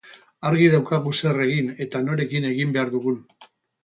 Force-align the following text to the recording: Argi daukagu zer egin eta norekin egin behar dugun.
Argi 0.51 0.69
daukagu 0.75 1.11
zer 1.17 1.37
egin 1.47 1.69
eta 1.85 2.01
norekin 2.07 2.47
egin 2.53 2.73
behar 2.79 2.91
dugun. 2.95 3.21